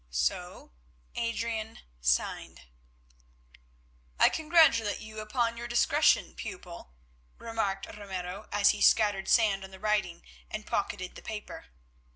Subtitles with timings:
[0.09, 0.71] So
[1.13, 2.61] Adrian signed.
[4.19, 6.93] "I congratulate you upon your discretion, pupil,"
[7.37, 11.67] remarked Ramiro, as he scattered sand on the writing and pocketed the paper.